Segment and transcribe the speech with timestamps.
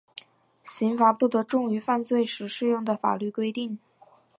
[0.63, 3.77] 刑罚不得重于犯罪时适用的法律规定。